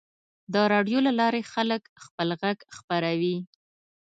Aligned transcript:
د 0.53 0.55
راډیو 0.73 0.99
له 1.07 1.11
لارې 1.19 1.41
خلک 1.53 1.81
خپل 2.05 2.29
غږ 2.41 2.57
خپروي. 2.77 3.37